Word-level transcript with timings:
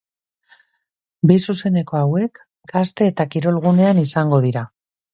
Bi 1.33 1.37
zuzeneko 1.43 2.01
hauek, 2.01 2.41
gazte 2.75 3.13
eta 3.13 3.31
kirol 3.37 3.63
gunean 3.71 4.05
izango 4.09 4.45
dira. 4.51 4.69